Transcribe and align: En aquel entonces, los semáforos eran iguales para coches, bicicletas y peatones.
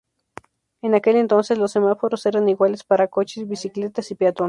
En 0.81 0.95
aquel 0.95 1.15
entonces, 1.15 1.59
los 1.59 1.73
semáforos 1.73 2.25
eran 2.25 2.49
iguales 2.49 2.83
para 2.83 3.07
coches, 3.07 3.47
bicicletas 3.47 4.09
y 4.09 4.15
peatones. 4.15 4.39